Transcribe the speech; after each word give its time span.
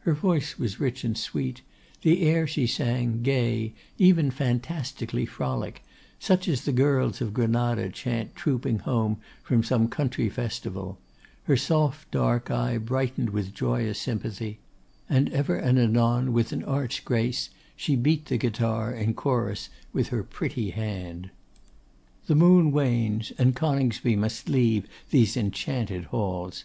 Her 0.00 0.12
voice 0.12 0.58
was 0.58 0.78
rich 0.78 1.04
and 1.04 1.16
sweet; 1.16 1.62
the 2.02 2.20
air 2.20 2.46
she 2.46 2.66
sang 2.66 3.22
gay, 3.22 3.72
even 3.96 4.30
fantastically 4.30 5.24
frolic, 5.24 5.82
such 6.18 6.48
as 6.48 6.66
the 6.66 6.70
girls 6.70 7.22
of 7.22 7.32
Granada 7.32 7.88
chaunt 7.88 8.36
trooping 8.36 8.80
home 8.80 9.20
from 9.42 9.62
some 9.64 9.88
country 9.88 10.28
festival; 10.28 10.98
her 11.44 11.56
soft, 11.56 12.10
dark 12.10 12.50
eye 12.50 12.76
brightened 12.76 13.30
with 13.30 13.54
joyous 13.54 13.98
sympathy; 13.98 14.58
and 15.08 15.32
ever 15.32 15.56
and 15.56 15.78
anon, 15.78 16.34
with 16.34 16.52
an 16.52 16.62
arch 16.64 17.02
grace, 17.02 17.48
she 17.74 17.96
beat 17.96 18.26
the 18.26 18.36
guitar, 18.36 18.92
in 18.92 19.14
chorus, 19.14 19.70
with 19.94 20.08
her 20.08 20.22
pretty 20.22 20.72
hand. 20.72 21.30
The 22.26 22.34
moon 22.34 22.70
wanes; 22.70 23.32
and 23.38 23.56
Coningsby 23.56 24.14
must 24.14 24.46
leave 24.46 24.84
these 25.08 25.38
enchanted 25.38 26.04
halls. 26.12 26.64